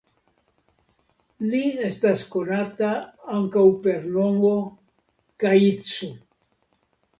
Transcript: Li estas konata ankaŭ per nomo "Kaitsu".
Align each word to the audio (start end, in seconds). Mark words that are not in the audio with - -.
Li 1.51 1.59
estas 1.87 2.23
konata 2.37 2.89
ankaŭ 3.37 3.67
per 3.85 4.09
nomo 4.17 4.53
"Kaitsu". 5.47 6.13